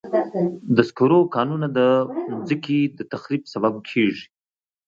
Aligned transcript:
د 0.75 0.77
سکرو 0.89 1.19
کانونه 1.35 1.67
د 1.77 1.79
مځکې 2.37 2.79
د 2.97 2.99
تخریب 3.11 3.43
سبب 3.53 3.73
کېږي. 3.89 4.25